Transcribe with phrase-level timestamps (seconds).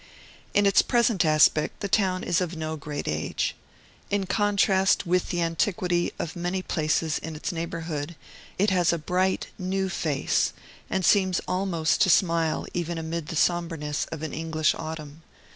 [0.55, 3.55] In its present aspect the town is of no great age.
[4.09, 8.15] In contrast with the antiquity of many places in its neighborhood,
[8.57, 10.53] it has a bright, new face,
[10.89, 15.21] and seems almost to smile even amid the sombreness of an English autumn.